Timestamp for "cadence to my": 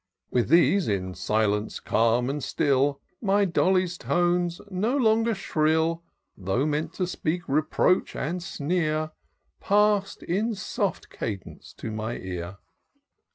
11.11-12.15